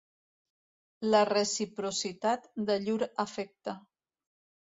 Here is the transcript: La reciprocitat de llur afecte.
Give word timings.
La 1.09 1.19
reciprocitat 1.31 2.49
de 2.71 2.77
llur 2.87 2.97
afecte. 3.27 3.79